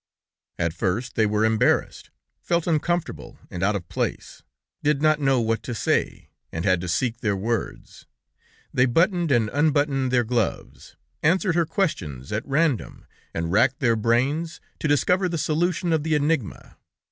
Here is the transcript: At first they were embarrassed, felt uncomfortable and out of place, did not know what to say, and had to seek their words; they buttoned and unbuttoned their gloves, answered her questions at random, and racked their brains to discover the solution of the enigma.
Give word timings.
At 0.57 0.73
first 0.73 1.13
they 1.13 1.27
were 1.27 1.45
embarrassed, 1.45 2.09
felt 2.41 2.65
uncomfortable 2.65 3.37
and 3.51 3.61
out 3.61 3.75
of 3.75 3.87
place, 3.87 4.41
did 4.81 4.99
not 4.99 5.19
know 5.19 5.39
what 5.39 5.61
to 5.61 5.75
say, 5.75 6.31
and 6.51 6.65
had 6.65 6.81
to 6.81 6.87
seek 6.87 7.19
their 7.19 7.35
words; 7.35 8.07
they 8.73 8.87
buttoned 8.87 9.31
and 9.31 9.47
unbuttoned 9.49 10.11
their 10.11 10.23
gloves, 10.23 10.95
answered 11.21 11.53
her 11.53 11.67
questions 11.67 12.31
at 12.31 12.43
random, 12.47 13.05
and 13.31 13.51
racked 13.51 13.79
their 13.79 13.95
brains 13.95 14.59
to 14.79 14.87
discover 14.87 15.29
the 15.29 15.37
solution 15.37 15.93
of 15.93 16.01
the 16.01 16.15
enigma. 16.15 16.77